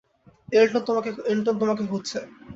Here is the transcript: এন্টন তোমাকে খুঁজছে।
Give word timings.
এন্টন 1.31 1.55
তোমাকে 1.59 1.83
খুঁজছে। 1.91 2.19